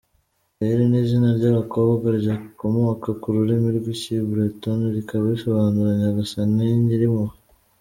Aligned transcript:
Gaelle 0.57 0.85
ni 0.89 0.97
izina 1.03 1.27
ry’abakobwa 1.37 2.07
rikomoka 2.15 3.09
ku 3.21 3.27
rurimi 3.35 3.67
rw’Ikibreton 3.77 4.79
rikaba 4.95 5.25
risobanura 5.33 5.89
“Nyagasani 6.01 6.65
nyirimpuhwe”. 6.85 7.35